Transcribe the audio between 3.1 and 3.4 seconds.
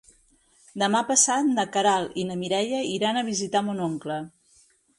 a